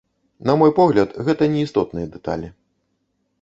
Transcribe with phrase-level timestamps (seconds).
[0.49, 2.51] На мой погляд, гэта неістотныя дэталі.